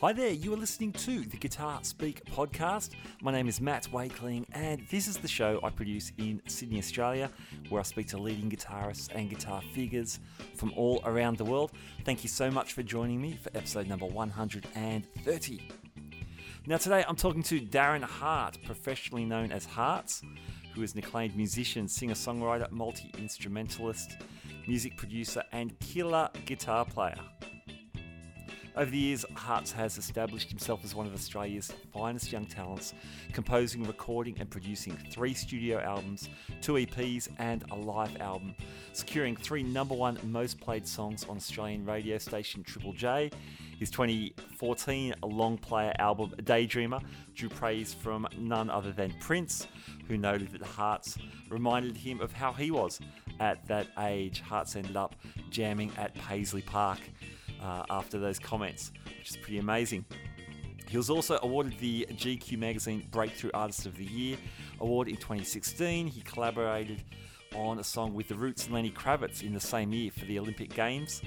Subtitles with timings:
[0.00, 2.90] Hi there, you are listening to the Guitar Speak podcast.
[3.20, 7.28] My name is Matt Wakeling, and this is the show I produce in Sydney, Australia,
[7.68, 10.20] where I speak to leading guitarists and guitar figures
[10.54, 11.72] from all around the world.
[12.04, 15.68] Thank you so much for joining me for episode number 130.
[16.68, 20.22] Now, today I'm talking to Darren Hart, professionally known as Harts,
[20.76, 24.16] who is an acclaimed musician, singer songwriter, multi instrumentalist,
[24.68, 27.18] music producer, and killer guitar player.
[28.78, 32.94] Over the years, Harts has established himself as one of Australia's finest young talents,
[33.32, 36.28] composing, recording, and producing three studio albums,
[36.60, 38.54] two EPs, and a live album,
[38.92, 43.32] securing three number one most played songs on Australian radio station Triple J.
[43.80, 47.02] His 2014 long player album, Daydreamer,
[47.34, 49.66] drew praise from none other than Prince,
[50.06, 51.18] who noted that Harts
[51.50, 53.00] reminded him of how he was
[53.40, 54.40] at that age.
[54.40, 55.16] Harts ended up
[55.50, 57.00] jamming at Paisley Park
[57.62, 60.04] uh, after those comments, which is pretty amazing.
[60.88, 64.38] He was also awarded the GQ Magazine Breakthrough Artist of the Year
[64.80, 66.06] award in 2016.
[66.06, 67.04] He collaborated
[67.54, 70.38] on a song with The Roots and Lenny Kravitz in the same year for the
[70.38, 71.20] Olympic Games.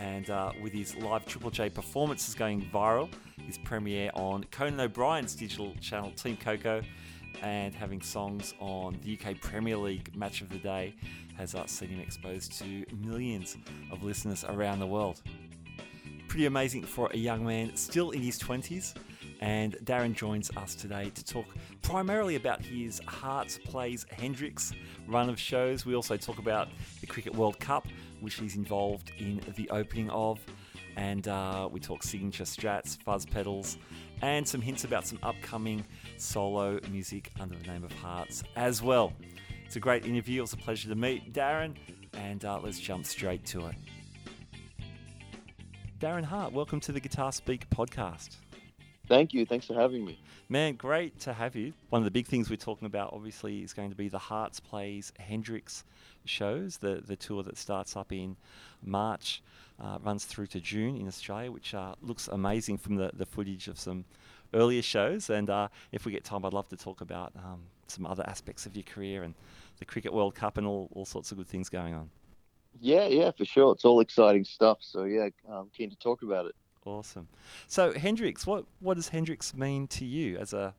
[0.00, 3.08] And uh, with his live Triple J performances going viral,
[3.46, 6.82] his premiere on Conan O'Brien's digital channel Team Coco,
[7.42, 10.94] and having songs on the UK Premier League Match of the Day
[11.36, 13.56] has uh, seen him exposed to millions
[13.92, 15.22] of listeners around the world
[16.36, 18.92] pretty amazing for a young man still in his 20s.
[19.40, 21.46] And Darren joins us today to talk
[21.80, 24.74] primarily about his Harts Plays Hendrix
[25.08, 25.86] run of shows.
[25.86, 26.68] We also talk about
[27.00, 27.86] the Cricket World Cup,
[28.20, 30.38] which he's involved in the opening of.
[30.98, 33.78] And uh, we talk signature strats, fuzz pedals,
[34.20, 35.86] and some hints about some upcoming
[36.18, 39.14] solo music under the name of Harts as well.
[39.64, 40.40] It's a great interview.
[40.40, 41.76] It was a pleasure to meet Darren,
[42.12, 43.76] and uh, let's jump straight to it.
[45.98, 48.36] Darren Hart, welcome to the Guitar Speak podcast.
[49.08, 49.46] Thank you.
[49.46, 50.18] Thanks for having me.
[50.50, 51.72] Man, great to have you.
[51.88, 54.60] One of the big things we're talking about, obviously, is going to be the Harts
[54.60, 55.84] Plays Hendrix
[56.26, 58.36] shows, the, the tour that starts up in
[58.84, 59.42] March,
[59.80, 63.66] uh, runs through to June in Australia, which uh, looks amazing from the, the footage
[63.66, 64.04] of some
[64.52, 65.30] earlier shows.
[65.30, 68.66] And uh, if we get time, I'd love to talk about um, some other aspects
[68.66, 69.32] of your career and
[69.78, 72.10] the Cricket World Cup and all, all sorts of good things going on.
[72.80, 73.72] Yeah, yeah, for sure.
[73.72, 74.78] It's all exciting stuff.
[74.80, 76.54] So yeah, I'm keen to talk about it.
[76.84, 77.26] Awesome.
[77.66, 80.74] So Hendrix, what what does Hendrix mean to you as a,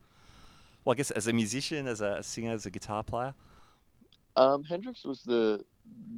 [0.85, 3.33] well, I guess as a musician, as a singer, as a guitar player?
[4.37, 5.63] Um, Hendrix was the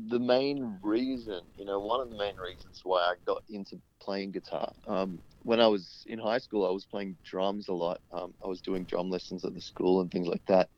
[0.08, 4.32] the main reason, you know, one of the main reasons why I got into playing
[4.32, 4.72] guitar.
[4.88, 8.02] Um, when I was in high school, I was playing drums a lot.
[8.12, 10.70] Um, I was doing drum lessons at the school and things like that,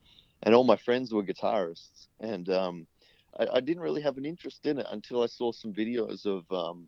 [0.44, 2.88] and all my friends were guitarists, and um,
[3.40, 6.52] I, I, didn't really have an interest in it until I saw some videos of
[6.52, 6.88] um,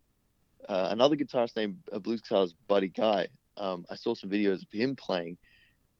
[0.68, 3.28] uh, another guitarist named uh, blues guitarist Buddy Guy.
[3.58, 5.38] Um, I saw some videos of him playing,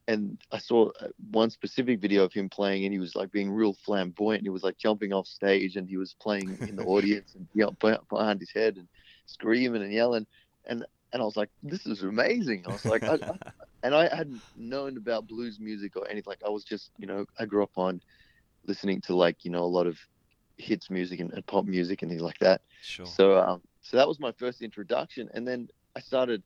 [0.08, 3.50] and I saw uh, one specific video of him playing, and he was like being
[3.50, 4.42] real flamboyant.
[4.42, 7.64] He was like jumping off stage, and he was playing in the audience and you
[7.64, 8.88] know, behind his head and
[9.26, 10.26] screaming and yelling,
[10.66, 12.64] and and I was like, this is amazing.
[12.66, 13.38] I was like, I, I,
[13.84, 16.24] and I hadn't known about blues music or anything.
[16.26, 18.00] Like I was just, you know, I grew up on
[18.66, 19.96] listening to like you know a lot of
[20.56, 22.62] hits music and, and, pop music and things like that.
[22.82, 23.06] Sure.
[23.06, 26.42] So um, so that was my first introduction, and then I started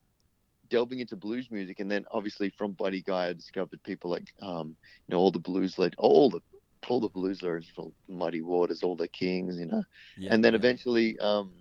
[0.69, 4.77] delving into blues music, and then obviously from Buddy Guy, I discovered people like um,
[5.07, 6.41] you know all the blues led all the
[6.89, 9.83] all the blues legends from Muddy Waters, all the Kings, you know,
[10.17, 10.59] yeah, and then yeah.
[10.59, 11.53] eventually um,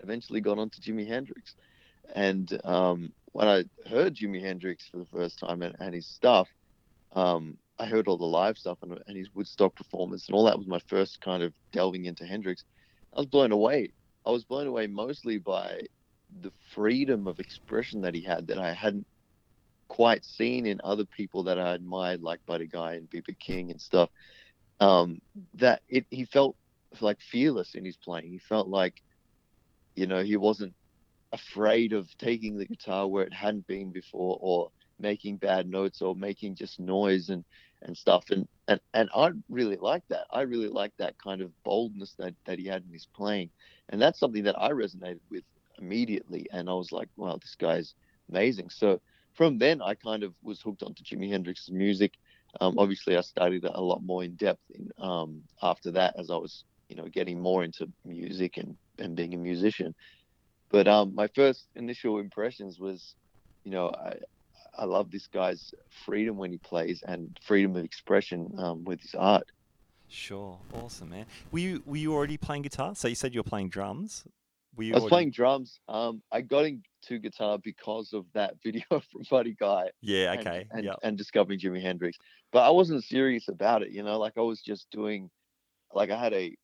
[0.00, 1.54] eventually got onto Jimi Hendrix,
[2.14, 6.48] and um, when I heard Jimi Hendrix for the first time and, and his stuff,
[7.12, 10.58] um, I heard all the live stuff and, and his Woodstock performance and all that
[10.58, 12.64] was my first kind of delving into Hendrix.
[13.12, 13.92] I was blown away.
[14.26, 15.82] I was blown away mostly by
[16.40, 19.06] the freedom of expression that he had that I hadn't
[19.88, 23.34] quite seen in other people that I admired, like Buddy Guy and B.B.
[23.38, 24.10] King and stuff.
[24.80, 25.20] Um,
[25.54, 26.56] that it he felt
[27.00, 28.30] like fearless in his playing.
[28.30, 28.94] He felt like,
[29.94, 30.74] you know, he wasn't
[31.32, 36.14] afraid of taking the guitar where it hadn't been before or making bad notes or
[36.14, 37.44] making just noise and
[37.82, 38.24] and stuff.
[38.30, 40.26] And and, and I really like that.
[40.30, 43.50] I really like that kind of boldness that that he had in his playing.
[43.90, 45.44] And that's something that I resonated with
[45.78, 46.46] immediately.
[46.52, 47.94] And I was like wow this guy's
[48.30, 48.70] amazing.
[48.70, 49.00] So
[49.34, 52.12] from then I kind of was hooked onto Jimi Hendrix's music.
[52.60, 56.30] Um, obviously I studied it a lot more in depth in, um, after that as
[56.30, 59.94] I was you know getting more into music and and being a musician.
[60.70, 63.14] But um, my first initial impressions was
[63.64, 64.16] you know I,
[64.78, 65.72] I love this guy's
[66.04, 69.50] freedom when he plays and freedom of expression um, with his art.
[70.08, 71.26] Sure, awesome, man.
[71.50, 72.94] Were you were you already playing guitar?
[72.94, 74.24] So you said you were playing drums.
[74.76, 75.80] Were you I was already- playing drums.
[75.88, 79.90] Um, I got into guitar because of that video from Buddy Guy.
[80.00, 80.36] Yeah.
[80.38, 80.66] Okay.
[80.70, 80.94] And, yeah.
[81.02, 82.18] and discovering Jimi Hendrix,
[82.52, 83.90] but I wasn't serious about it.
[83.90, 85.30] You know, like I was just doing,
[85.92, 86.54] like I had a,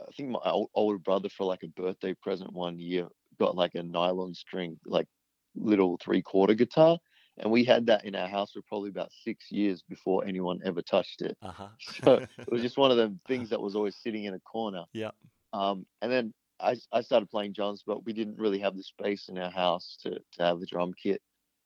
[0.00, 3.08] I think my ol- older brother for like a birthday present one year
[3.38, 5.06] got like a nylon string, like
[5.54, 6.98] little three quarter guitar,
[7.38, 10.82] and we had that in our house for probably about six years before anyone ever
[10.82, 11.36] touched it.
[11.42, 11.68] Uh huh.
[12.04, 14.84] So it was just one of the things that was always sitting in a corner.
[14.92, 15.10] Yeah.
[15.52, 19.28] Um, and then I, I started playing drums, but we didn't really have the space
[19.28, 21.20] in our house to, to have the drum kit.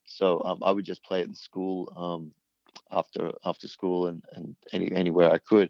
[0.05, 2.31] So um, I would just play at the school um,
[2.91, 5.69] after after school and, and any anywhere I could.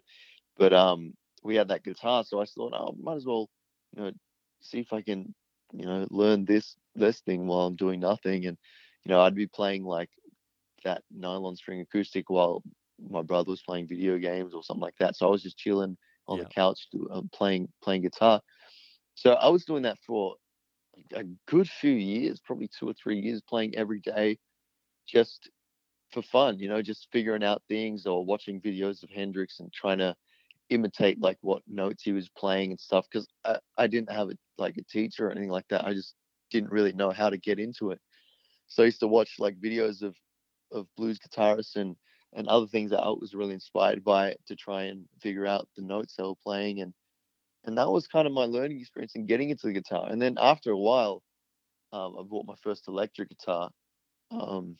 [0.58, 3.48] But um, we had that guitar, so I thought, oh, might as well,
[3.96, 4.12] you know,
[4.60, 5.34] see if I can,
[5.72, 8.46] you know, learn this this thing while I'm doing nothing.
[8.46, 8.58] And
[9.04, 10.10] you know, I'd be playing like
[10.84, 12.62] that nylon string acoustic while
[12.98, 15.16] my brother was playing video games or something like that.
[15.16, 15.96] So I was just chilling
[16.28, 16.44] on Yeah.
[16.44, 18.40] the couch do, um, playing playing guitar.
[19.14, 20.36] So I was doing that for
[21.14, 24.38] a good few years, probably two or three years, playing every day,
[25.06, 25.50] just
[26.12, 26.58] for fun.
[26.58, 30.16] You know, just figuring out things or watching videos of Hendrix and trying to
[30.70, 33.06] imitate like what notes he was playing and stuff.
[33.10, 35.84] Because I, I didn't have a, like a teacher or anything like that.
[35.86, 36.14] I just
[36.50, 38.00] didn't really know how to get into it.
[38.74, 40.16] So I used to watch like videos of
[40.72, 41.96] of blues guitarists and
[42.34, 45.82] and other things that I was really inspired by to try and figure out the
[45.82, 46.94] notes they were playing and
[47.64, 50.08] and that was kind of my learning experience in getting into the guitar.
[50.10, 51.22] And then after a while,
[51.92, 53.70] um, I bought my first electric guitar,
[54.30, 54.76] um,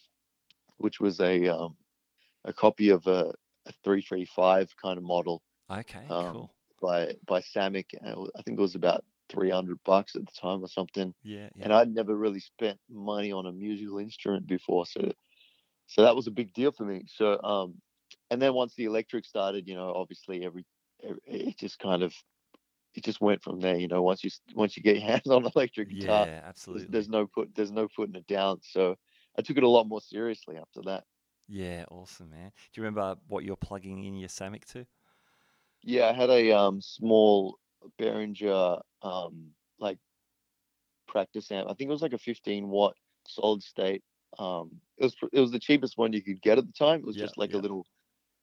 [0.78, 1.76] which was a um,
[2.44, 3.34] a copy of a,
[3.66, 6.06] a 335 kind of model Okay.
[6.10, 6.54] um, cool.
[6.80, 7.86] by by Samick.
[8.00, 11.14] and it wa- I think it was about 300 bucks at the time or something
[11.23, 11.50] Yeah.
[11.55, 11.69] Yeah.
[11.69, 15.12] and I'd never really spent money on a musical instrument before, so
[15.87, 17.05] so that was a big deal for me.
[17.06, 17.81] So um,
[18.31, 20.67] and then once the electric started, you know, obviously every,
[21.26, 22.14] it just kind of
[22.94, 23.76] it just went from there.
[23.79, 26.49] You know, once you once you get your hands on electric guitar, yeah.
[26.73, 26.88] there's, Absolutely.
[26.88, 28.61] there's no put there's no putting it down.
[28.62, 28.96] So
[29.38, 31.05] I took it a lot more seriously after that.
[31.49, 31.85] Yeah.
[31.90, 32.52] Awesome, man.
[32.73, 34.87] Do you remember what you're plugging in your Samick to?
[35.82, 37.58] Yeah, I had a um small
[37.99, 39.99] Behringer um like
[41.06, 41.69] practice amp.
[41.69, 42.96] I think it was like a 15 watt
[43.26, 44.02] solid state.
[44.38, 47.00] Um, it was it was the cheapest one you could get at the time.
[47.00, 47.55] It was Yeah, just like yeah.
[47.55, 47.87] a little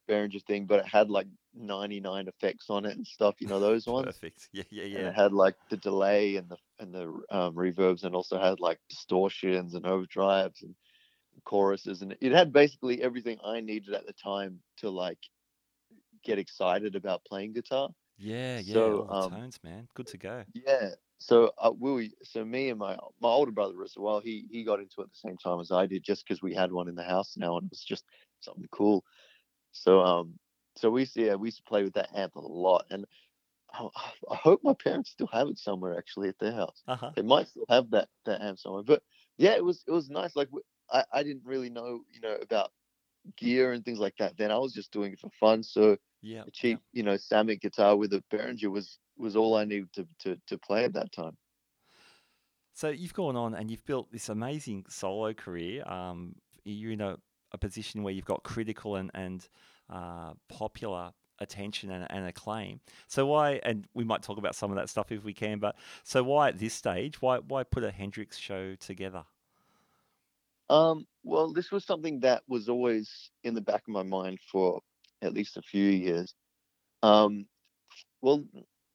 [0.10, 3.36] Behringer thing, but it had like 99 effects on it and stuff.
[3.42, 4.22] You know those ones.
[4.22, 4.50] Perfect.
[4.52, 4.64] Yeah.
[4.72, 4.86] Yeah.
[4.96, 5.08] And Yeah.
[5.08, 8.80] it had like the delay and the and the um, reverbs, and also had like
[8.90, 10.76] distortions and overdrives and
[11.46, 15.20] choruses, and it had basically everything I needed at the time to like
[16.24, 17.90] get excited about playing guitar.
[18.20, 18.60] Yeah.
[18.60, 18.84] Yeah.
[18.84, 19.90] So, um, tones, man.
[19.96, 20.46] Good to go.
[20.54, 20.92] Yeah.
[21.20, 24.22] So uh, we, so me and my my older brother as well.
[24.22, 26.54] He he got into it at the same time as I did, just because we
[26.54, 28.06] had one in the house now, and it was just
[28.40, 29.04] something cool.
[29.74, 30.40] So um,
[30.78, 33.06] so we used to, yeah, we used to play with that amp a lot, and
[33.74, 33.90] I,
[34.32, 36.84] I hope my parents still have it somewhere actually at their house.
[36.88, 37.16] Uh huh.
[37.16, 39.04] They might still have that that amp somewhere, but
[39.38, 40.36] yeah, it was it was nice.
[40.36, 40.50] Like
[40.92, 42.72] I I didn't really know you know about
[43.38, 44.38] gear and things like that.
[44.38, 45.64] Then I was just doing it for fun.
[45.64, 46.44] So Yeah.
[46.48, 50.08] a cheap, you know, Samick guitar with a Behringer was was all I needed to
[50.20, 51.38] to to play at that time.
[52.74, 55.84] So you've gone on and you've built this amazing solo career.
[55.86, 57.18] Um, you're in a,
[57.52, 59.48] a position where you've got critical and and
[59.90, 62.80] uh, popular attention and, and acclaim.
[63.08, 63.60] So why?
[63.64, 65.60] And we might talk about some of that stuff if we can.
[65.60, 67.22] But so why at this stage?
[67.22, 69.24] Why why put a Hendrix show together?
[70.70, 74.82] Um, well, this was something that was always in the back of my mind for
[75.22, 76.34] at least a few years.
[77.04, 77.48] Um,
[78.22, 78.46] well,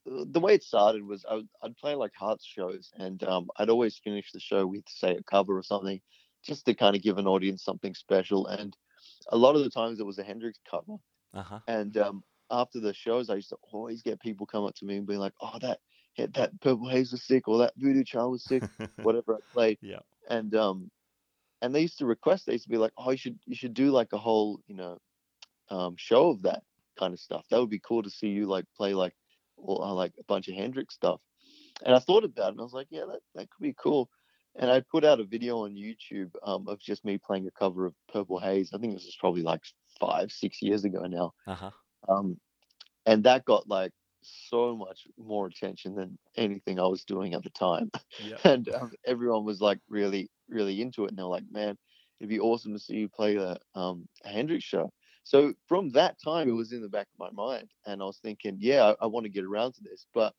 [0.05, 3.69] the way it started was I would, I'd play like Harts shows, and um, I'd
[3.69, 6.01] always finish the show with say a cover or something,
[6.43, 8.47] just to kind of give an audience something special.
[8.47, 8.75] And
[9.29, 10.97] a lot of the times it was a Hendrix cover.
[11.33, 11.59] Uh huh.
[11.67, 14.97] And um, after the shows, I used to always get people come up to me
[14.97, 15.79] and be like, "Oh, that
[16.17, 18.65] that Purple Haze was sick, or that Voodoo Child was sick,
[19.01, 19.99] whatever I played." Yeah.
[20.29, 20.91] And um,
[21.61, 22.45] and they used to request.
[22.45, 24.75] They used to be like, "Oh, you should you should do like a whole you
[24.75, 24.99] know,
[25.69, 26.63] um, show of that
[26.97, 27.45] kind of stuff.
[27.49, 29.15] That would be cool to see you like play like,
[29.57, 31.21] or uh, like a bunch of Hendrix stuff."
[31.85, 34.09] And I thought about it, and I was like, "Yeah, that that could be cool."
[34.55, 37.85] And I put out a video on YouTube um, of just me playing a cover
[37.85, 38.71] of Purple Haze.
[38.73, 39.61] I think this was probably like
[39.99, 41.71] five, six years ago now Uh huh.
[42.09, 42.39] um,
[43.05, 43.93] and that got like
[44.23, 47.91] so much more attention than anything I was doing at the time.
[48.17, 48.39] Yeah.
[48.43, 51.09] and um, everyone was like really, really into it.
[51.09, 51.77] And they're like, "Man,
[52.19, 54.91] it'd be awesome to see you play a, um, a Hendrix show."
[55.25, 58.19] So from that time, it was in the back of my mind, and I was
[58.19, 60.33] thinking, "Yeah, I, I want to get around to this," but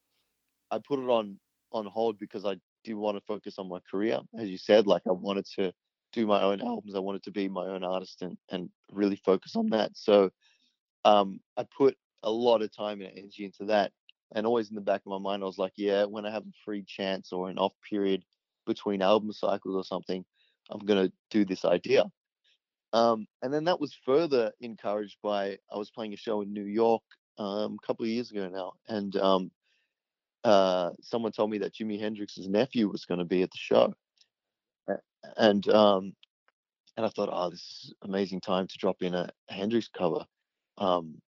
[0.71, 1.39] I put it on
[1.73, 4.87] on hold because I do want to focus on my career, as you said.
[4.87, 5.73] Like I wanted to
[6.13, 6.95] do my own albums.
[6.97, 9.93] I wanted to be my own artist and and really focus on that.
[9.97, 10.31] So
[11.05, 13.93] um, I put a lot of time and energy into that.
[14.35, 16.43] And always in the back of my mind, I was like, yeah, when I have
[16.45, 18.25] a free chance or an off period
[18.67, 20.25] between album cycles or something,
[20.71, 22.05] I'm gonna do this idea.
[22.97, 26.65] Um, and then that was further encouraged by I was playing a show in New
[26.65, 27.03] York
[27.37, 29.51] um, a couple of years ago now, and um,
[30.45, 33.93] uh, someone told me that Jimi Hendrix's nephew was going to be at the show,
[35.37, 36.15] and um,
[36.97, 40.25] and I thought, oh, this is amazing time to drop in a Hendrix cover,
[40.79, 41.21] um,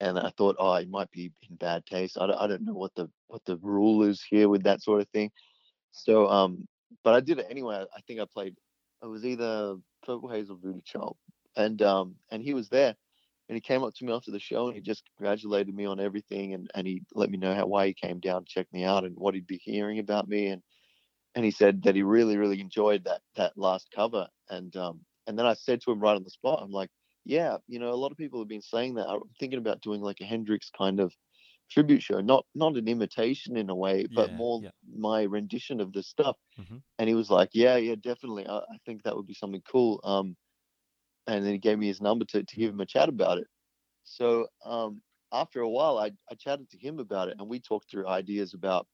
[0.00, 2.18] and I thought, oh, it might be in bad taste.
[2.20, 5.00] I don't, I don't know what the what the rule is here with that sort
[5.00, 5.30] of thing,
[5.92, 6.66] so um,
[7.04, 7.84] but I did it anyway.
[7.96, 8.56] I think I played.
[9.00, 9.76] It was either
[10.08, 11.18] Purple Haze or Voodoo Child,
[11.54, 12.96] and um, and he was there,
[13.48, 16.00] and he came up to me after the show and he just congratulated me on
[16.00, 18.84] everything, and and he let me know how why he came down to check me
[18.84, 20.62] out and what he'd be hearing about me, and
[21.34, 25.38] and he said that he really really enjoyed that that last cover, and um, and
[25.38, 26.90] then I said to him right on the spot, I'm like,
[27.26, 29.08] yeah, you know, a lot of people have been saying that.
[29.08, 31.12] I'm thinking about doing like a Hendrix kind of
[31.70, 34.70] tribute show, not not an imitation in a way, but Yeah, more yeah.
[34.88, 36.36] my rendition of the stuff.
[36.56, 36.78] Mhm.
[36.98, 38.46] And he was like, "Yeah, yeah, definitely.
[38.46, 40.36] I, I think that would be something cool." Um,
[41.26, 43.48] and then he gave me his number to to give him a chat about it.
[44.04, 47.90] So um, after a while, I I chatted to him about it, and we talked
[47.90, 48.88] through ideas about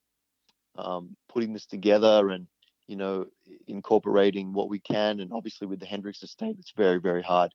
[0.76, 2.48] um, putting this together and
[2.86, 3.26] you know
[3.66, 5.20] incorporating what we can.
[5.20, 7.52] And obviously, with the Hendrix estate, it's very very hard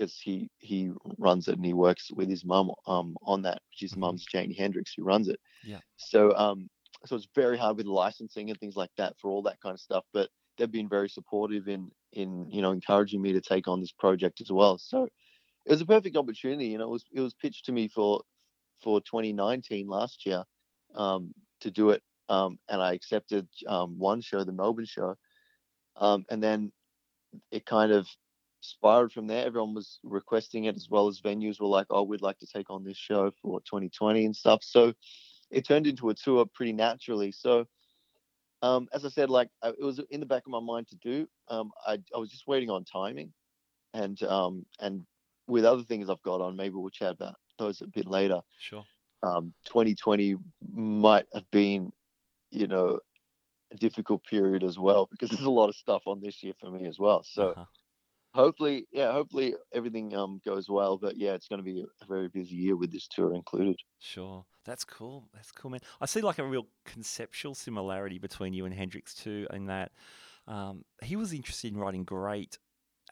[0.00, 3.80] because he he runs it and he works with his mum um on that, which
[3.80, 3.98] his Mhm.
[3.98, 5.40] mum's Janie Hendrix who runs it.
[5.62, 5.80] Yeah.
[5.96, 6.68] So um
[7.06, 9.80] so it's very hard with licensing and things like that for all that kind of
[9.80, 10.04] stuff.
[10.12, 13.92] But they've been very supportive in in you know encouraging me to take on this
[13.92, 14.78] project as well.
[14.78, 15.04] So
[15.66, 16.68] it was a perfect opportunity.
[16.68, 18.22] You know, it was it was pitched to me for
[18.82, 20.44] for 2019 last year
[20.94, 25.16] um, to do it, um, and I accepted um, one show, the Melbourne show,
[25.96, 26.72] um, and then
[27.52, 28.08] it kind of
[28.60, 29.46] spiraled from there.
[29.46, 32.70] Everyone was requesting it, as well as venues were like, "Oh, we'd like to take
[32.70, 34.94] on this show for 2020 and stuff." So
[35.50, 37.32] it turned into a tour pretty naturally.
[37.32, 37.66] So
[38.62, 40.96] um, as I said, like I, it was in the back of my mind to
[40.96, 41.28] do.
[41.48, 43.32] Um, I I was just waiting on timing,
[43.94, 45.04] and um, and
[45.46, 48.40] with other things I've got on, maybe we'll chat about those a bit later.
[48.58, 48.84] Sure.
[49.22, 50.36] Um, 2020
[50.74, 51.92] might have been,
[52.50, 53.00] you know,
[53.72, 56.70] a difficult period as well because there's a lot of stuff on this year for
[56.70, 57.22] me as well.
[57.22, 57.64] So Uh-huh.
[58.34, 60.98] Hopefully, yeah, hopefully everything um goes well.
[60.98, 63.76] But yeah, it's going to be a very busy year with this tour included.
[63.98, 64.44] Sure.
[64.64, 65.28] That's cool.
[65.34, 65.80] That's cool, man.
[66.00, 69.92] I see like a real conceptual similarity between you and Hendrix too, in that
[70.46, 72.58] um, he was interested in writing great,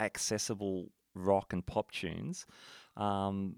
[0.00, 2.46] accessible rock and pop tunes,
[2.96, 3.56] um,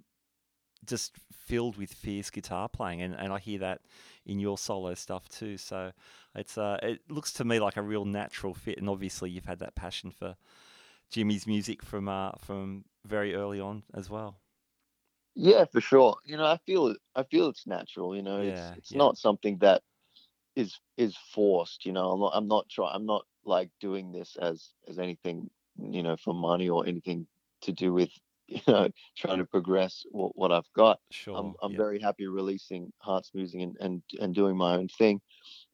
[0.85, 3.81] just filled with fierce guitar playing, and, and I hear that
[4.25, 5.57] in your solo stuff too.
[5.57, 5.93] So
[6.35, 9.59] it's uh, it looks to me like a real natural fit, and obviously you've had
[9.59, 10.37] that passion for
[11.13, 14.41] Jimi's music from uh, from very early on as well.
[15.35, 16.17] Yeah, for sure.
[16.25, 16.99] You know, I feel it.
[17.15, 18.17] I feel it's natural.
[18.17, 18.99] You know, Yeah, it's it's yeah.
[18.99, 19.83] not something that
[20.57, 21.87] is is forced.
[21.87, 22.33] You know, I'm not.
[22.35, 22.95] I'm not trying.
[22.95, 25.51] I'm not like doing this as as anything.
[25.79, 27.27] You know, for money or anything
[27.63, 28.11] to do with
[28.49, 31.01] you know trying to progress what, what I've got.
[31.11, 31.37] Sure.
[31.37, 31.79] I'm I'm yeah.
[31.79, 35.21] very happy releasing Harts Musing and, and and doing my own thing.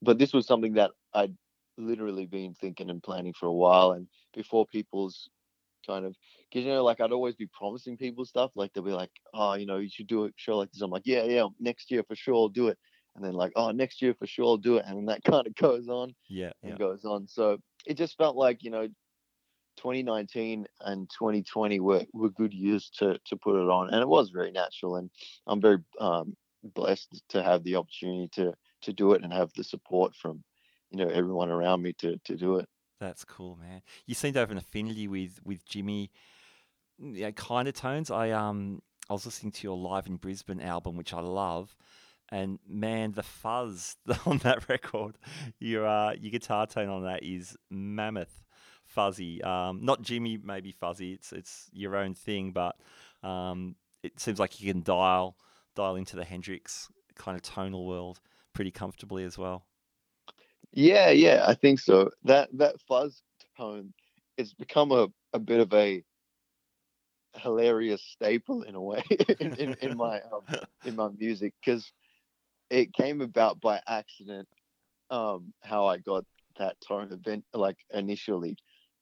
[0.01, 1.35] But this was something that I'd
[1.77, 3.91] literally been thinking and planning for a while.
[3.91, 5.29] And before people's
[5.85, 6.15] kind of,
[6.49, 8.51] because you know, like I'd always be promising people stuff.
[8.55, 10.81] Like they'll be like, oh, you know, you should do a show like this.
[10.81, 12.77] I'm like, yeah, yeah, next year for sure I'll do it.
[13.15, 14.85] And then like, oh, next year for sure I'll do it.
[14.85, 16.77] And that kind of goes on yeah, and yeah.
[16.77, 17.27] goes on.
[17.27, 18.87] So it just felt like you know,
[19.77, 24.29] 2019 and 2020 were, were good years to to put it on, and it was
[24.29, 24.97] very natural.
[24.97, 25.09] And
[25.47, 29.63] I'm very um, blessed to have the opportunity to to do it and have the
[29.63, 30.43] support from
[30.91, 32.67] you know everyone around me to to do it.
[32.99, 33.81] That's cool, man.
[34.05, 36.09] You seem to have an affinity with with Jimi,
[37.01, 38.09] mm, yeah, kind of tones.
[38.11, 41.75] I um I was listening to your Live in Brisbane album, which I love,
[42.29, 45.17] and man, the fuzz on that record,
[45.59, 48.43] your uh, your guitar tone on that is mammoth
[48.85, 49.43] fuzzy.
[49.43, 51.13] Um, not Jimi, maybe fuzzy.
[51.13, 52.75] It's it's your own thing, but
[53.23, 55.37] um, it seems like you can dial
[55.75, 58.19] dial into the Hendrix kind of tonal world
[58.53, 59.66] pretty comfortably as well.
[60.73, 62.11] Yeah, yeah, I think so.
[62.23, 63.21] That that fuzz
[63.57, 63.93] tone
[64.37, 66.03] it's become a, a bit of a
[67.35, 69.03] hilarious staple in a way
[69.39, 70.41] in, in, in my um,
[70.85, 71.91] in my music because
[72.69, 74.47] it came about by accident
[75.11, 76.25] um how I got
[76.59, 78.57] that tone event like initially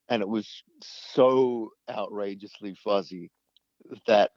[0.10, 3.31] and it was so outrageously fuzzy
[4.07, 4.31] that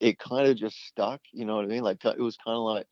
[0.00, 2.64] it kind of just stuck you know what I mean like it was kind of
[2.64, 2.86] like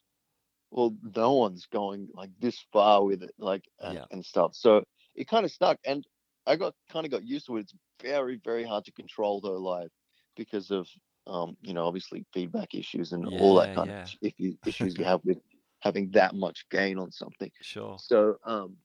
[0.73, 4.05] well no one's going like this far with it like and, Yeah.
[4.11, 6.05] and stuff so it kind of stuck and
[6.47, 9.59] I got kind of got used to it it's very very hard to control though
[9.59, 9.91] live
[10.37, 10.88] because of
[11.26, 14.02] um you know obviously feedback issues and all that kind yeah.
[14.02, 15.38] of issues issues you have with
[15.83, 17.50] having that much gain on something.
[17.61, 17.97] Sure.
[17.99, 18.76] So um,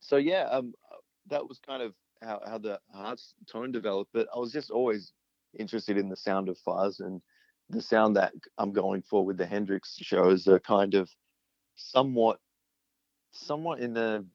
[0.00, 0.74] so yeah, um,
[1.28, 4.10] that was kind of how how the Harts tone developed.
[4.12, 5.12] But I was just always
[5.58, 7.20] interested in the sound of fuzz and
[7.70, 11.10] the sound that I'm going for with the Hendrix shows are kind of
[11.76, 12.40] somewhat
[13.32, 14.26] somewhat in the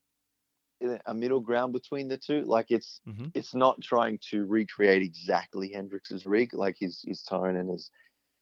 [0.80, 2.42] in a middle ground between the two.
[2.42, 3.30] Like it's Mhm.
[3.34, 7.90] it's not trying to recreate exactly Hendrix's rig, like his his tone and his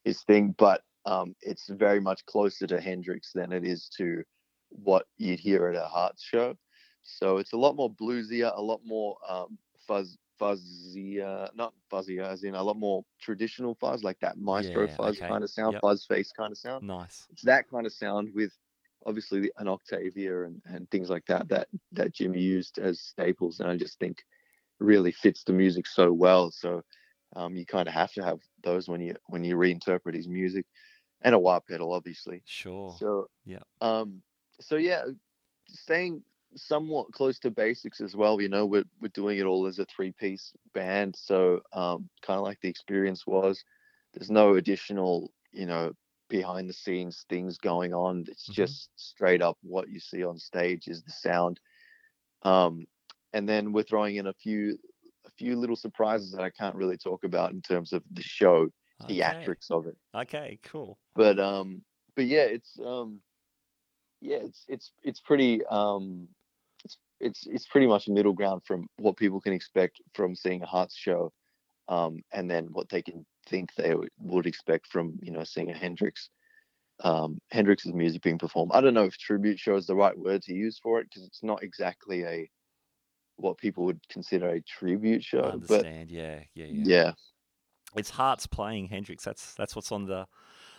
[0.04, 4.24] his thing, but um, it's very much closer to Hendrix than it is to
[4.70, 6.56] what you'd hear at a Harts show.
[7.02, 12.44] So it's a lot more bluesier, a lot more um, fuzz fuzzier, not fuzzier, as
[12.44, 15.26] in a lot more traditional fuzz, like that maestro Yeah, fuzz okay.
[15.28, 15.80] kind of sound, Yep.
[15.80, 17.26] fuzz face kind of sound Nice.
[17.30, 18.52] it's that kind of sound with
[19.04, 23.68] obviously an Octavia and, and things like that that that Jim used as staples, and
[23.70, 24.24] I just think
[24.80, 26.50] really fits the music so well.
[26.50, 26.82] So
[27.36, 30.66] um, you kind of have to have those when you when you reinterpret his music,
[31.22, 32.44] and a wah pedal, obviously.
[32.44, 32.92] Sure.
[32.98, 33.62] So Yeah.
[33.80, 34.22] um,
[34.60, 35.04] so yeah,
[35.68, 36.22] staying
[36.56, 38.40] somewhat close to basics as well.
[38.40, 42.38] You know, we're we're doing it all as a three piece band, so um, kind
[42.38, 43.64] of like the experience was.
[44.14, 45.92] There's no additional, you know,
[46.28, 48.24] behind the scenes things going on.
[48.28, 48.50] It's Mhm.
[48.50, 51.60] just straight up what you see on stage is the sound.
[52.42, 52.86] Um,
[53.32, 54.78] and then we're throwing in a few
[55.26, 58.68] a few little surprises that I can't really talk about in terms of the show
[59.02, 59.54] Okay.
[59.54, 60.60] theatrics of it Okay.
[60.64, 60.98] Cool.
[61.14, 61.84] but um
[62.14, 63.20] but yeah it's um
[64.20, 66.28] yeah it's it's it's pretty um
[67.26, 70.66] it's it's pretty much a middle ground from what people can expect from seeing a
[70.66, 71.32] Harts show
[71.88, 75.70] um and then what they can think they would, would expect from you know seeing
[75.70, 76.30] a hendrix
[77.04, 80.42] um hendrix's music being performed i don't know if tribute show is the right word
[80.42, 82.50] to use for it because it's not exactly a
[83.36, 86.10] what people would consider a tribute I show but understand.
[86.10, 86.44] Yeah.
[86.54, 86.66] Yeah.
[86.66, 86.86] Yeah.
[86.86, 87.12] yeah
[87.96, 89.24] It's Harts playing Hendrix.
[89.24, 90.26] That's that's what's on the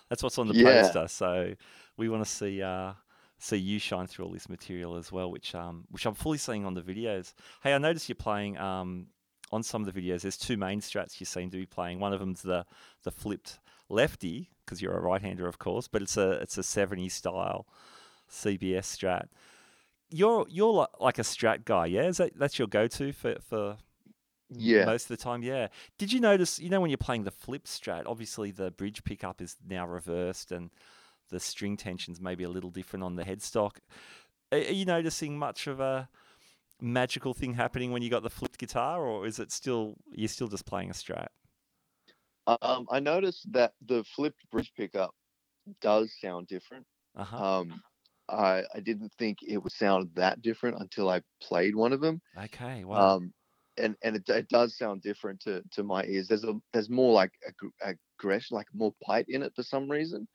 [0.09, 0.55] that's what's on the Yeah.
[0.55, 1.07] poster.
[1.07, 1.55] So
[1.97, 2.93] we want to see uh
[3.39, 6.65] see you shine through all this material as well, which um which I'm fully seeing
[6.65, 7.33] on the videos.
[7.63, 9.07] Hey, I noticed you're playing um
[9.51, 10.21] on some of the videos.
[10.21, 11.99] There's two main strats you seem to be playing.
[11.99, 12.65] One of them's the
[13.03, 13.59] the flipped
[13.89, 17.65] lefty because you're a right-hander, of course, but it's a it's a 70s style
[18.29, 19.27] CBS strat.
[20.09, 22.03] You're you're li- like a strat guy, yeah?
[22.03, 23.77] Is that that's your go-to for for
[24.49, 24.85] Yeah.
[24.85, 25.43] most of the time?
[25.43, 25.67] Yeah.
[25.97, 26.59] Did you notice?
[26.59, 30.51] You know, when you're playing the flip strat, obviously the bridge pickup is now reversed
[30.51, 30.69] and
[31.29, 33.77] the string tension's maybe a little different on the headstock.
[34.51, 36.09] Are, you noticing much of a
[36.81, 40.47] magical thing happening when you got the flipped guitar, or is it still you're still
[40.49, 41.29] just playing a strat?
[42.61, 45.13] um i noticed that the flipped bridge pickup
[45.81, 46.85] does sound different
[47.15, 47.43] Uh huh.
[47.43, 47.81] um
[48.29, 52.21] i i didn't think it would sound that different until i played one of them
[52.37, 52.83] okay.
[52.85, 53.15] Wow.
[53.15, 53.33] um
[53.77, 57.13] and and it, it does sound different to to my ears there's a there's more
[57.13, 60.27] like ag- aggression like more bite in it for some reason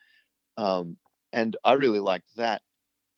[0.56, 0.96] um
[1.32, 2.62] and i really liked that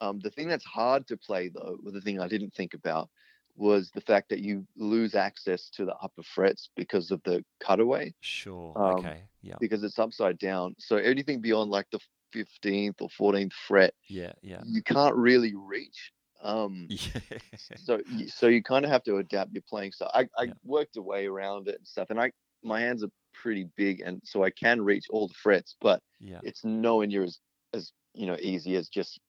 [0.01, 3.09] um the thing that's hard to play though or the thing i didn't think about
[3.55, 8.13] was the fact that you lose access to the upper frets because of the cutaway
[8.21, 8.73] sure.
[8.75, 9.23] um, okay.
[9.41, 9.55] Yeah.
[9.59, 11.99] because it's upside down so anything beyond like the
[12.33, 14.33] 15th or 14th fret Yeah.
[14.41, 14.61] Yeah.
[14.65, 16.87] you can't really reach um
[17.69, 17.77] Yeah.
[17.77, 20.11] so so you kind of have to adapt your playing style.
[20.13, 20.53] I, I Yeah.
[20.63, 22.31] worked a way around it and stuff, and I
[22.63, 23.09] my hands are
[23.41, 26.41] pretty big, and so I can reach all the frets, but yeah.
[26.41, 27.39] it's nowhere near as
[27.73, 29.19] as you know easy as just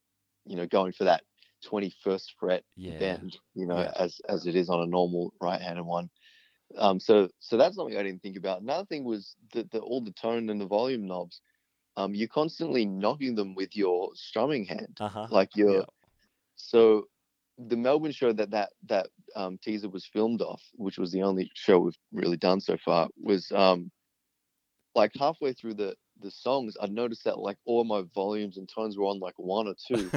[0.44, 1.22] you know going for that
[1.64, 2.92] 21st fret Yeah.
[2.98, 3.92] bend, you know, Yeah.
[3.96, 6.10] as as it is on a normal right-handed one.
[6.76, 8.62] Um, so so that's something I didn't think about.
[8.62, 11.40] Another thing was that the all the tone and the volume knobs.
[11.96, 15.28] Um, you're constantly knocking them with your strumming hand Uh huh.
[15.30, 15.84] like your Yeah.
[16.56, 17.04] so
[17.58, 21.50] the melbourne show that that that um, teaser was filmed off which was the only
[21.54, 23.90] show we've really done so far was um
[24.96, 28.96] like halfway through the the songs i noticed that like all my volumes and tones
[28.96, 30.10] were on like one or two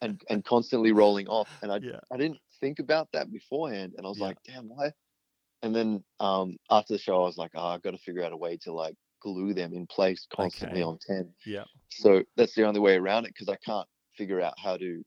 [0.00, 1.98] and and constantly rolling off and i yeah.
[2.12, 4.26] i didn't think about that beforehand and i was Yeah.
[4.28, 4.92] like damn why
[5.62, 8.32] and then um after the show i was like oh i've got to figure out
[8.32, 10.88] a way to like glue them in place constantly Okay.
[10.88, 11.64] on 10 Yeah.
[11.90, 15.04] so that's the only way around it because I can't figure out how to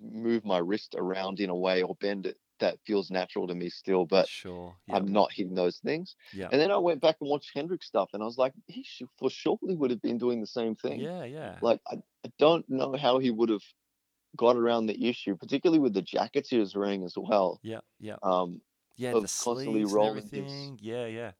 [0.00, 3.68] move my wrist around in a way or bend it that feels natural to me
[3.68, 4.74] still, but Sure.
[4.86, 4.96] Yeah.
[4.96, 6.16] I'm not hitting those things.
[6.32, 6.48] Yeah.
[6.52, 9.08] And then I went back and watched Hendrix stuff and I was like, he should,
[9.18, 11.00] for surely would have been doing the same thing.
[11.00, 11.24] Yeah.
[11.24, 11.58] Yeah.
[11.62, 13.64] Like, I, I don't know how he would have
[14.36, 17.60] got around the issue, particularly with the jackets he was wearing as well.
[17.62, 17.80] Yeah.
[18.00, 18.16] Yeah.
[18.22, 18.60] Um,
[18.96, 19.12] Yeah.
[19.12, 21.06] The constantly rolling his- Yeah.
[21.06, 21.32] Yeah.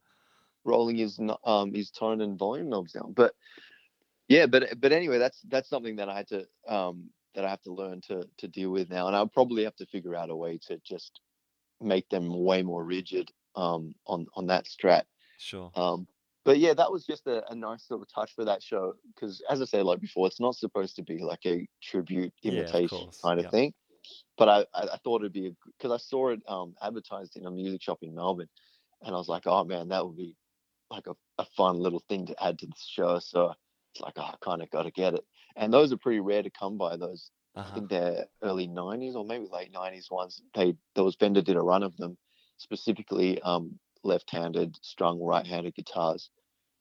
[0.65, 3.13] rolling his um his tone and volume knobs down.
[3.13, 3.33] But
[4.27, 7.61] yeah, but but anyway, that's that's something that I had to um that I have
[7.63, 10.35] to learn to to deal with now, and I'll probably have to figure out a
[10.35, 11.21] way to just
[11.81, 15.03] make them way more rigid um on on that strat.
[15.37, 15.73] Sure.
[15.75, 16.07] Um,
[16.43, 19.61] but yeah, that was just a, a nice little touch for that show because, as
[19.61, 23.09] I said like before, it's not supposed to be like a tribute Yeah, of imitation
[23.23, 23.51] kind of yeah.
[23.51, 23.73] thing.
[24.37, 27.51] But I, I, I thought it'd be because I saw it um, advertised in a
[27.51, 28.49] music shop in Melbourne,
[29.01, 30.35] and I was like, oh man, that would be
[30.91, 33.19] like a, a fun little thing to add to the show.
[33.19, 33.53] So
[33.93, 35.25] it's like, oh, I kind of got to get it.
[35.55, 36.97] And those are pretty rare to come by.
[36.97, 37.31] Those
[37.65, 37.71] I Uh-huh.
[37.71, 40.41] think they're early '90s or maybe late '90s ones.
[40.53, 42.17] They those Fender did a run of them,
[42.57, 46.29] specifically um, left-handed strung right-handed guitars,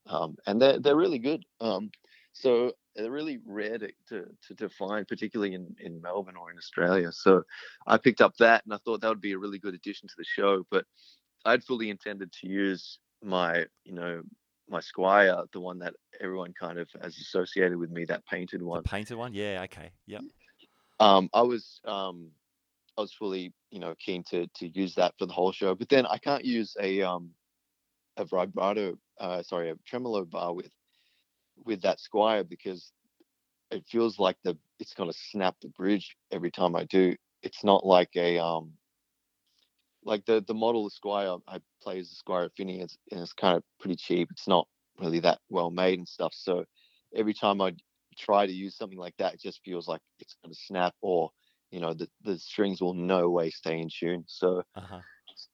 [0.07, 1.45] um, and they're they're really good.
[1.61, 1.91] Um,
[2.33, 6.59] so they're really rare to, to, to, to find, particularly in, in Melbourne or in
[6.59, 7.13] Australia.
[7.13, 7.43] So
[7.87, 10.15] I picked up that, and I thought that would be a really good addition to
[10.17, 10.65] the show.
[10.71, 10.85] But
[11.45, 14.23] I'd fully intended to use my you know
[14.69, 18.83] my Squier, the one that everyone kind of has associated with me, that painted one.
[18.83, 19.35] The painted one?
[19.35, 19.91] Yeah, okay.
[20.07, 20.23] Yep.
[21.01, 22.31] um, I was um,
[22.97, 25.89] I was fully you know keen to to use that for the whole show, but
[25.89, 27.31] then I can't use a um
[28.17, 30.71] a vibrato, uh, sorry, a tremolo bar with
[31.65, 32.93] with that Squier because
[33.71, 37.17] it feels like the it's gonna snap the bridge every time I do.
[37.43, 38.73] It's not like a um
[40.05, 43.33] like the the model of Squier I play as the Squier Affinity, it's, and it's
[43.33, 44.29] kind of pretty cheap.
[44.33, 46.35] It's not really that well made and stuff.
[46.35, 46.65] So
[47.15, 47.75] every time I
[48.17, 51.31] try to use something like that, it just feels like it's going to snap or
[51.71, 54.25] you know the, the strings will no way stay in tune.
[54.29, 55.03] So Uh-huh.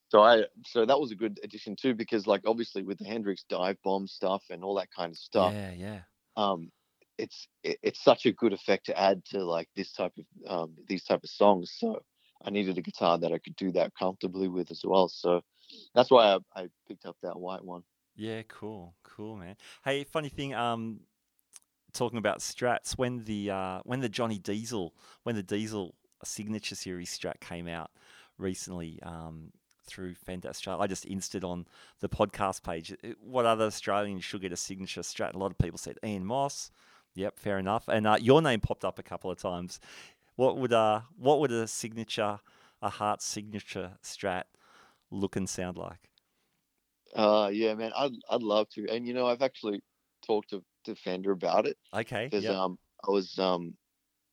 [0.09, 3.43] so I so that was a good addition too because like obviously with the Hendrix
[3.49, 6.03] dive bomb stuff and all that kind of stuff, Yeah, yeah.
[6.37, 6.71] um,
[7.17, 10.75] it's it, it's such a good effect to add to like this type of um,
[10.87, 11.73] these type of songs.
[11.77, 12.01] So
[12.45, 15.07] I needed a guitar that I could do that comfortably with as well.
[15.07, 15.41] So
[15.93, 17.83] that's why I, I picked up that white one.
[18.15, 19.55] Yeah, cool, cool, man.
[19.85, 21.01] Hey, funny thing, um,
[21.93, 27.17] talking about strats, when the uh, when the Johnny Diesel, when the Diesel signature series
[27.17, 27.91] strat came out
[28.37, 29.51] recently, um,
[29.85, 31.67] through Fender Australia, I just insted on
[31.99, 32.93] the podcast page.
[33.03, 35.33] uh, What other Australians should get a signature strat?
[35.33, 36.71] A lot of people said Ian Moss.
[37.15, 37.89] Yep, fair enough.
[37.89, 39.79] And uh, your name popped up a couple of times.
[40.35, 42.41] What would uh, what would a signature,
[42.81, 44.45] a heart signature strat,
[45.09, 46.11] look and sound like?
[47.15, 48.87] Uh, yeah, man, I'd I'd love to.
[48.89, 49.81] And you know, I've actually
[50.25, 52.31] talked to, to Fender about it Okay.
[52.31, 52.49] because Yep.
[52.49, 53.77] um I was um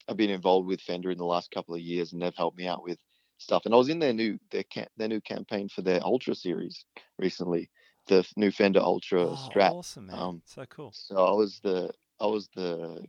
[0.08, 2.66] I've been involved with Fender in the last couple of years and they've helped me
[2.68, 3.00] out with
[3.38, 3.64] stuff.
[3.66, 6.86] And I was in their new their camp their new campaign for their Ultra series
[7.18, 7.70] recently,
[8.08, 9.74] the new Fender Ultra Oh, Strat.
[9.78, 10.30] awesome, man.
[10.30, 10.92] um, so cool.
[10.92, 13.06] So I was the I was the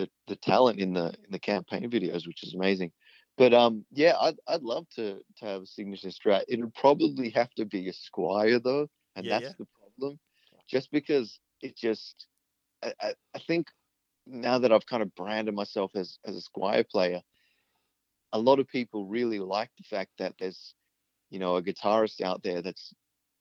[0.00, 2.92] the the talent in the in the campaign videos, which is amazing.
[3.36, 6.44] But um yeah, I'd I'd love to to have a signature strat.
[6.48, 9.54] It would probably have to be a Squier though, and Yeah, that's yeah.
[9.58, 10.18] the problem.
[10.68, 12.26] Just because it just
[12.82, 13.68] I, I, I think
[14.26, 17.22] now that I've kind of branded myself as as a Squier player,
[18.32, 20.74] a lot of people really like the fact that there's
[21.30, 22.94] you know a guitarist out there that's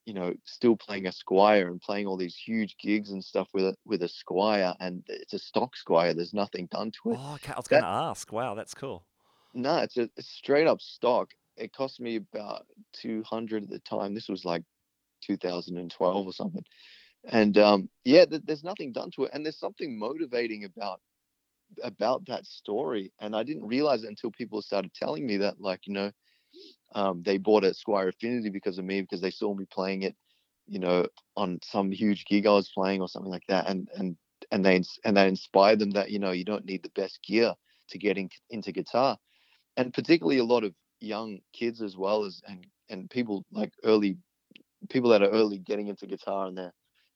[0.10, 3.66] you know still playing a Squier and playing all these huge gigs and stuff with
[3.66, 6.16] a with a Squier and it's a stock Squier.
[6.16, 7.20] There's nothing done to it.
[7.20, 7.54] Oh, okay.
[7.54, 8.32] I was going to ask.
[8.32, 9.06] Wow, that's cool.
[9.54, 11.30] No, it's a it's straight up stock.
[11.58, 14.16] It cost me about two hundred at the time.
[14.16, 14.64] This was like
[15.22, 16.64] 2012 or something.
[17.26, 21.02] And um, yeah, th- there's nothing done to it, and there's something motivating about
[21.84, 23.12] about that story.
[23.20, 26.12] And I didn't realize it until people started telling me that, like you know,
[26.96, 30.16] um, they bought a Squier Affinity because of me because they saw me playing it,
[30.68, 34.18] you know, on some huge gig I was playing or something like that, and and
[34.52, 37.54] and they and that inspired them that you know you don't need the best gear
[37.90, 39.18] to get in, into guitar,
[39.78, 44.18] and particularly a lot of young kids as well as and and people like early
[44.90, 46.74] people that are early getting into guitar and they're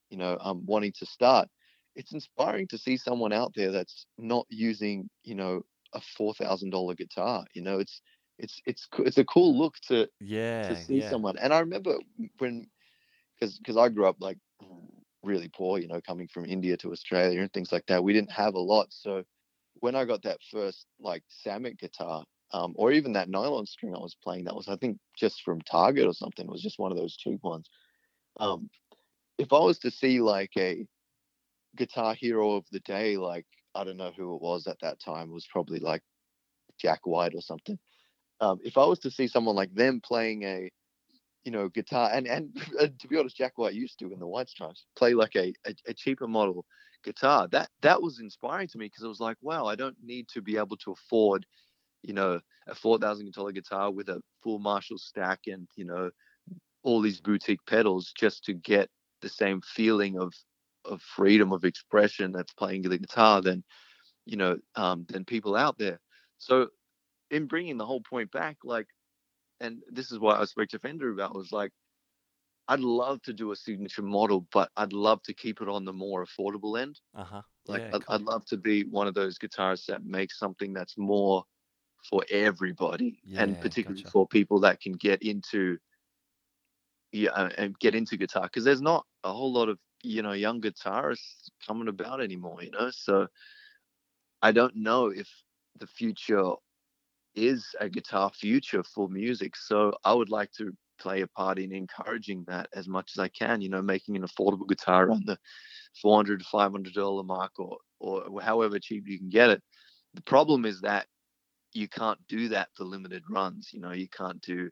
[0.09, 1.47] you know um wanting to start.
[1.95, 5.62] It's inspiring to see someone out there that's not using you know
[5.93, 8.01] a four thousand dollar guitar you know it's
[8.39, 11.10] it's it's it's a cool look to Yeah, to see yeah.
[11.10, 11.98] someone and i remember
[12.39, 12.67] when
[13.39, 14.38] because because i grew up like
[15.24, 18.32] really poor you know coming from india to australia and things like that we didn't
[18.32, 19.24] have a lot so
[19.80, 24.00] when i got that first like samick guitar um, or even that nylon string i
[24.00, 26.91] was playing that was i think just from target or something it was just one
[26.91, 27.69] of those cheap ones
[28.39, 28.69] um,
[29.38, 30.86] if i was to see like a
[31.76, 35.30] guitar hero of the day like i don't know who it was at that time
[35.30, 36.02] it was probably like
[36.80, 37.78] jack white or something
[38.43, 40.69] um, if I was to see someone like them playing a,
[41.45, 42.53] you know, guitar, and and
[42.99, 45.73] to be honest, Jack White used to in the White Stripes play like a, a,
[45.88, 46.65] a cheaper model
[47.03, 47.47] guitar.
[47.47, 50.41] That that was inspiring to me because it was like, wow, I don't need to
[50.41, 51.45] be able to afford,
[52.01, 56.10] you know, a four thousand dollar guitar with a full Marshall stack and you know,
[56.84, 58.89] all these boutique pedals just to get
[59.21, 60.34] the same feeling of
[60.86, 63.63] of freedom of expression that's playing the guitar than,
[64.25, 65.97] you know, um, than people out there.
[66.39, 66.67] So
[67.34, 68.88] in bringing the whole point back, like,
[69.60, 71.72] and this is what I spoke to Fender about was like,
[72.67, 75.91] I'd love to do a signature model, but I'd love to keep it on the
[75.93, 77.00] more affordable end.
[77.15, 77.41] Uh huh.
[77.67, 78.15] Like yeah, I'd, cool.
[78.15, 81.43] I'd love to be one of those guitarists that makes something that's more
[82.10, 84.12] for everybody, and particularly gotcha.
[84.12, 85.78] for people that can get into
[87.12, 90.34] yeah uh, and get into guitar because there's not a whole lot of you know
[90.34, 92.62] young guitarists coming about anymore.
[92.62, 93.28] You know, so
[94.41, 95.30] I don't know if
[95.80, 96.54] the future
[97.36, 99.56] is a guitar future for music.
[99.56, 103.28] So I would like to play a part in encouraging that as much as I
[103.30, 103.62] can.
[103.62, 105.38] You know, making an affordable guitar around the
[106.02, 109.62] 400 to 500 dollar mark, or or however cheap you can get it.
[110.13, 111.08] The problem is that
[111.74, 113.69] you can't do that for limited runs.
[113.74, 114.69] You know, you can't do,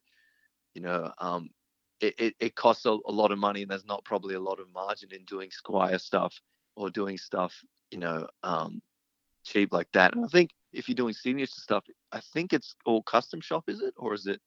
[0.73, 1.49] you know, um,
[1.99, 4.59] it, it, it costs a, a lot of money and there's not probably a lot
[4.59, 6.35] of margin in doing Squier stuff
[6.75, 7.53] or doing stuff,
[7.91, 8.81] you know, um,
[9.43, 10.15] cheap like that.
[10.15, 13.81] And I think if you're doing signature stuff, I think it's all custom shop, is
[13.81, 14.41] it, or is it?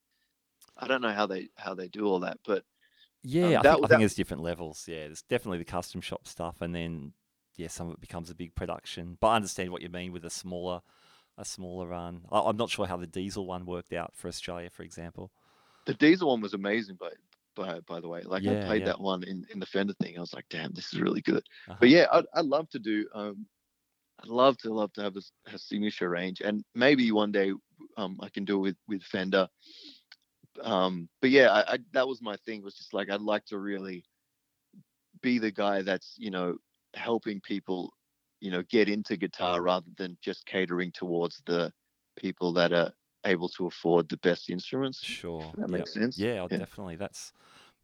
[0.76, 2.64] I don't know how they how they do all that, but
[3.22, 4.84] Yeah, Um, I, that- think, I think there's different levels.
[4.88, 7.12] Yeah, there's definitely the custom shop stuff, and then
[7.56, 9.16] yeah, some of it becomes a big production.
[9.20, 10.80] But I understand what you mean with a smaller,
[11.38, 12.22] a smaller run.
[12.32, 15.30] I, I'm not sure how the diesel one worked out for Australia, for example.
[15.86, 16.96] the diesel one was amazing.
[16.98, 17.10] By
[17.54, 18.86] by by the way, like I played yeah.
[18.88, 20.16] that one in in the Fender thing.
[20.16, 21.44] I was like, damn, this is really good.
[21.68, 21.76] Uh-huh.
[21.78, 23.06] But yeah, I'd, I'd love to do.
[23.14, 23.46] Um,
[24.24, 27.52] I'd love to love to have a, a signature range, and maybe one day
[27.98, 29.48] um, I can do it with with Fender.
[30.62, 32.62] Um, but yeah, I, I that was my thing.
[32.62, 34.04] Was just like I'd like to really
[35.20, 36.56] be the guy that's you know
[36.94, 37.92] helping people
[38.40, 41.70] you know get into guitar rather than just catering towards the
[42.16, 42.92] people that are
[43.26, 45.02] able to afford the best instruments.
[45.02, 45.52] Sure.
[45.58, 45.80] That yep.
[45.80, 46.18] makes sense.
[46.18, 46.58] Yeah, oh, Yeah.
[46.58, 46.96] definitely.
[46.96, 47.32] That's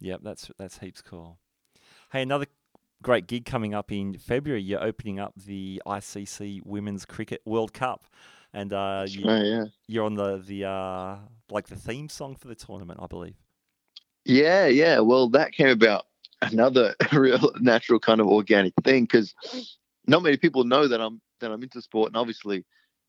[0.00, 0.20] yep.
[0.22, 1.38] That's that's heaps cool.
[2.12, 2.46] Hey, another
[3.03, 4.63] great gig coming up in February.
[4.63, 8.05] You're opening up the ICC Women's Cricket World Cup,
[8.53, 9.65] and uh, you, yeah.
[9.87, 11.17] you're on the the uh,
[11.51, 13.37] like the theme song for the tournament, I believe.
[14.25, 15.01] Yeah, yeah.
[15.01, 16.07] Well, that came about
[16.43, 19.35] another real natural kind of organic thing because
[20.07, 22.65] not many people know that I'm that I'm into sport, and obviously,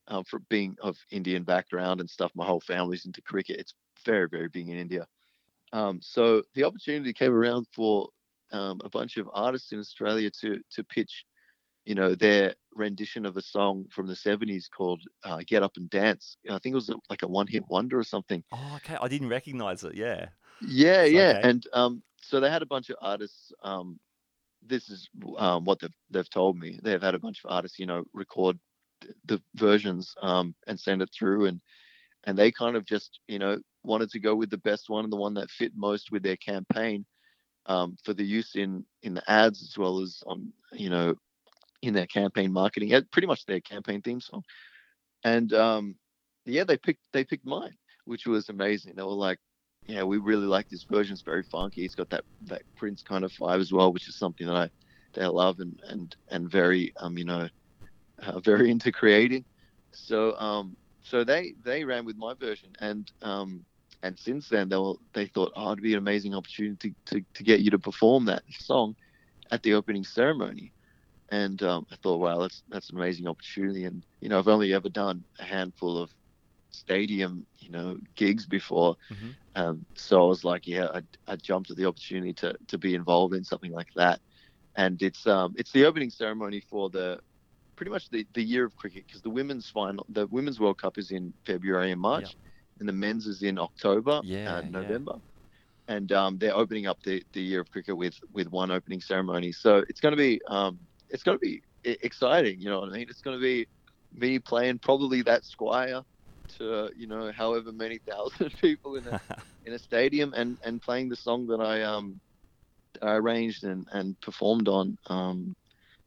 [0.07, 3.59] um, for being of Indian background and stuff, my whole family's into cricket.
[3.59, 3.73] It's
[4.05, 5.07] very, very big in India.
[5.73, 8.09] Um, so the opportunity came around for
[8.51, 11.25] um, a bunch of artists in Australia to to pitch,
[11.85, 15.89] you know, their rendition of a song from the '70s called uh, "Get Up and
[15.89, 18.43] Dance." I think it was like a one-hit wonder or something.
[18.51, 18.95] Oh, okay.
[18.95, 19.95] I didn't recognize it.
[19.95, 20.29] Yeah.
[20.59, 21.41] Yeah, It's yeah, okay.
[21.41, 23.51] and um, so they had a bunch of artists.
[23.63, 23.99] Um,
[24.61, 26.79] this is um, what they've they've told me.
[26.83, 28.59] They've had a bunch of artists, you know, record
[29.01, 31.61] th- the versions um, and send it through, and
[32.25, 35.13] and they kind of just, you know, wanted to go with the best one and
[35.13, 37.05] the one that fit most with their campaign
[37.71, 41.15] um, for the use in in the ads as well as on, you know,
[41.81, 42.91] in their campaign marketing.
[43.11, 44.43] Pretty much their campaign theme song,
[45.23, 45.95] and um,
[46.45, 48.93] yeah, they picked they picked mine, which was amazing.
[48.95, 49.39] They were like
[49.87, 51.13] yeah, we really like this version.
[51.13, 51.85] It's very funky.
[51.85, 54.69] It's got that that Prince kind of vibe as well, which is something that I
[55.13, 57.47] that I love and and and very um you know
[58.23, 59.45] uh, very into creating.
[59.93, 63.65] So um so they they ran with my version and um
[64.03, 67.25] and since then they were they thought oh it'd be an amazing opportunity to to,
[67.35, 68.95] to get you to perform that song
[69.51, 70.73] at the opening ceremony.
[71.31, 73.85] And um, I thought, wow, that's that's an amazing opportunity.
[73.85, 76.11] And you know, I've only ever done a handful of
[76.71, 78.95] stadium, you know, gigs before.
[79.11, 79.35] Mhm.
[79.55, 82.95] Um, so I was like, yeah, I, I jumped at the opportunity to, to be
[82.95, 84.21] involved in something like that.
[84.75, 87.19] And it's um it's the opening ceremony for the
[87.75, 90.97] pretty much the, the year of cricket because the women's final the women's World Cup
[90.97, 92.35] is in February and March,
[92.81, 94.81] and the men's is in October Yeah, and yeah.
[94.81, 95.13] November.
[95.87, 99.51] And um, they're opening up the, the year of cricket with with one opening ceremony.
[99.51, 102.59] So it's going to be um it's going to be exciting.
[102.59, 103.07] You know what I mean?
[103.09, 103.67] It's going to be
[104.13, 106.03] me playing probably that Squier
[106.57, 109.19] to you know however many thousand people in a
[109.65, 112.19] in a stadium and and playing the song that I um
[113.01, 115.55] I arranged and and performed on um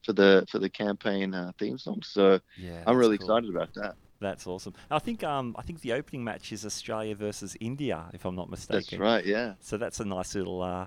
[0.04, 2.00] for the for the campaign uh, theme song.
[2.04, 2.82] So yeah.
[2.86, 3.28] I'm really cool.
[3.28, 3.94] excited about that.
[4.20, 4.74] That's awesome.
[4.90, 8.48] I think um I think the opening match is Australia versus India, if I'm not
[8.50, 8.98] mistaken.
[8.98, 9.24] That's right.
[9.26, 9.54] Yeah.
[9.60, 10.86] So that's a nice little uh,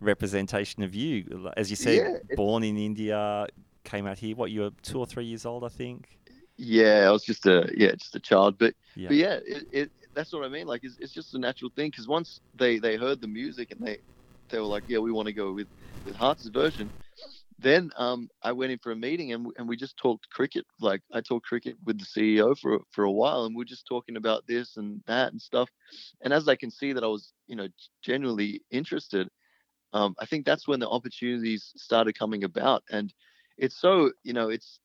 [0.00, 1.50] representation of you.
[1.56, 3.46] As you said, Yeah, born in India,
[3.84, 4.36] came out here.
[4.36, 6.18] What you were two or three years old, I think.
[6.56, 9.08] Yeah, I was just a yeah, just a child, but Yeah.
[9.08, 10.66] but yeah, it, it that's what I mean.
[10.66, 13.80] Like it's, it's just a natural thing because once they they heard the music and
[13.86, 13.98] they
[14.50, 15.68] they were like, yeah, we want to go with
[16.04, 16.92] with Harts' version.
[17.62, 20.66] Then um, I went in for a meeting and and we just talked cricket.
[20.80, 23.86] Like I talked cricket with the CEO for for a while, and we are just
[23.86, 25.68] talking about this and that and stuff.
[26.22, 27.68] And as I can see that I was you know
[28.02, 29.28] genuinely interested,
[29.92, 32.82] um, I think that's when the opportunities started coming about.
[32.90, 33.12] And
[33.58, 34.80] it's so you know it's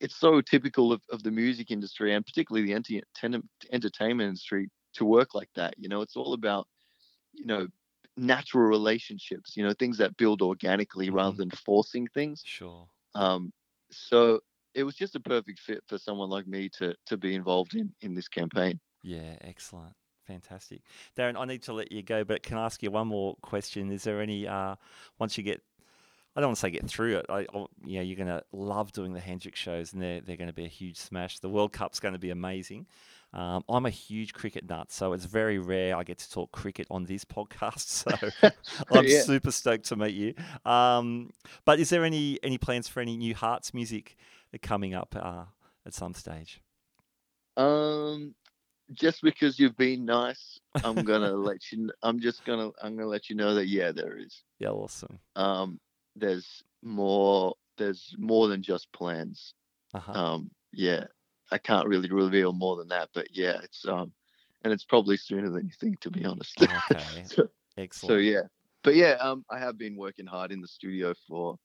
[0.00, 5.04] it's so typical of, of the music industry and particularly the ten- entertainment industry to
[5.04, 5.74] work like that.
[5.78, 6.66] You know, it's all about,
[7.32, 7.66] you know,
[8.20, 11.10] natural relationships, you know, things that build organically Mhm.
[11.10, 12.44] rather than forcing things.
[12.44, 12.90] Sure.
[13.14, 13.52] Um,
[13.90, 14.40] so
[14.74, 17.94] it was just a perfect fit for someone like me to to be involved in
[18.02, 18.80] in this campaign.
[19.02, 19.96] Yeah, excellent.
[20.26, 20.82] Fantastic.
[21.16, 23.90] Darren, I need to let you go, but can I ask you one more question?
[23.90, 24.76] Is there any, uh,
[25.18, 25.62] once you get,
[26.36, 28.42] I don't want to say get through it, I, I, you know, you're going to
[28.52, 31.40] love doing the Hendrix shows and they're, they're going to be a huge smash.
[31.40, 32.86] The World Cup's going to be amazing.
[33.32, 36.86] Um, I'm a huge cricket nut, so it's very rare I get to talk cricket
[36.90, 37.80] on this podcast.
[37.88, 38.50] So
[38.90, 39.22] I'm Yeah.
[39.22, 40.34] super stoked to meet you.
[40.70, 41.30] Um,
[41.64, 44.16] but is there any, any plans for any new Harts music
[44.62, 45.44] coming up uh,
[45.84, 46.60] at some stage?
[47.56, 48.34] Um,
[48.92, 51.90] just because you've been nice, I'm gonna let you.
[52.02, 52.70] I'm just gonna.
[52.82, 54.42] I'm gonna let you know that yeah, there is.
[54.58, 55.18] Yeah, awesome.
[55.36, 55.80] Um,
[56.20, 57.54] there's more.
[57.78, 59.54] There's more than just plans.
[59.94, 60.12] Uh-huh.
[60.12, 61.04] Um, yeah,
[61.50, 64.12] I can't really reveal more than that, but yeah, it's um,
[64.62, 66.60] and it's probably sooner than you think, to be honest.
[66.62, 67.24] Okay.
[67.26, 68.10] so, Excellent.
[68.10, 68.42] so yeah,
[68.84, 71.56] but yeah, um, I have been working hard in the studio for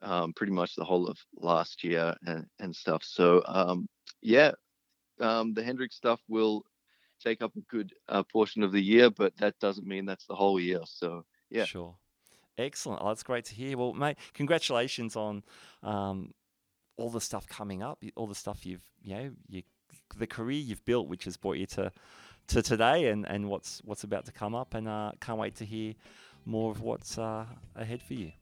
[0.00, 3.02] um pretty much the whole of last year and and stuff.
[3.04, 3.88] So um,
[4.22, 4.52] yeah,
[5.20, 6.64] um, the Hendrix stuff will
[7.22, 10.34] take up a good uh, portion of the year, but that doesn't mean that's the
[10.34, 10.80] whole year.
[10.84, 11.64] So yeah.
[11.64, 11.96] Sure.
[12.58, 13.00] Excellent.
[13.02, 13.76] Oh, that's great to hear.
[13.78, 15.42] Well, mate, congratulations on
[15.82, 16.32] um,
[16.96, 19.62] all the stuff coming up, all the stuff you've, you know, you,
[20.16, 21.90] the career you've built, which has brought you to,
[22.48, 24.74] to today, and, and what's what's about to come up.
[24.74, 25.94] And uh, can't wait to hear
[26.44, 28.32] more of what's uh, ahead for you.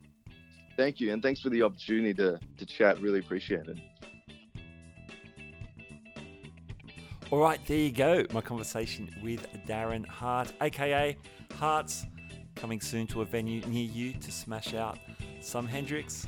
[0.77, 3.01] Thank you, and thanks for the opportunity to to chat.
[3.01, 3.79] Really appreciate it.
[7.31, 8.25] All right, there you go.
[8.33, 11.17] My conversation with Darren Hart, aka
[11.55, 12.05] Harts,
[12.61, 14.99] coming soon to a venue near you to smash out
[15.41, 16.27] some Hendrix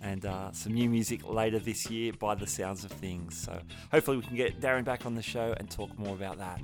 [0.00, 3.36] and uh, some new music later this year by the sounds of things.
[3.36, 3.58] So
[3.90, 6.60] hopefully we can get Darren back on the show and talk more about that.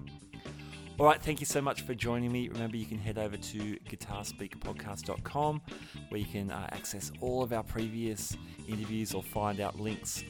[0.97, 2.49] All right, thank you so much for joining me.
[2.49, 5.63] Remember, you can head over to guitarspeakpodcast.com
[6.09, 8.37] where you can uh, access all of our previous
[8.69, 10.23] interviews or find out links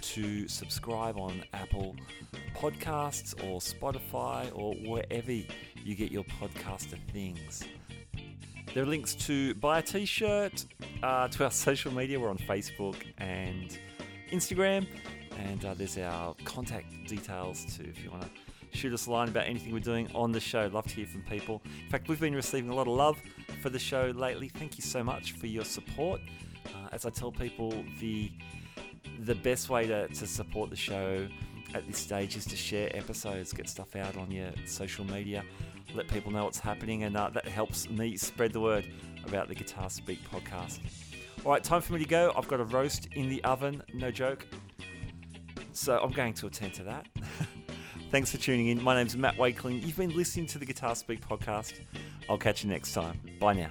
[0.00, 1.96] to subscribe on Apple
[2.54, 7.64] Podcasts or Spotify or wherever you get your podcaster things.
[8.74, 10.64] There are links to buy a t shirt,
[11.02, 12.18] uh, to our social media.
[12.18, 13.78] We're on Facebook and
[14.30, 14.86] Instagram.
[15.38, 18.30] And uh, there's our contact details too if you want to
[18.70, 20.70] shoot us a line about anything we're doing on the show.
[20.72, 21.60] Love to hear from people.
[21.84, 23.18] In fact, we've been receiving a lot of love
[23.60, 24.48] for the show lately.
[24.48, 26.22] Thank you so much for your support.
[26.66, 28.32] Uh, as I tell people, the
[29.20, 31.28] the best way to, to support the show
[31.74, 35.44] at this stage is to share episodes, get stuff out on your social media,
[35.94, 38.86] let people know what's happening, and uh, that helps me spread the word
[39.26, 40.80] about the Guitar Speak podcast.
[41.44, 42.32] All right, time for me to go.
[42.36, 44.46] I've got a roast in the oven, no joke.
[45.72, 47.06] So I'm going to attend to that.
[48.10, 48.82] Thanks for tuning in.
[48.82, 49.82] My name's Matt Wakeling.
[49.82, 51.80] You've been listening to the Guitar Speak podcast.
[52.28, 53.18] I'll catch you next time.
[53.40, 53.70] Bye now.